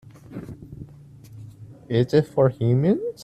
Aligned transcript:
Is 1.87 2.11
it 2.15 2.23
for 2.25 2.49
humans? 2.49 3.19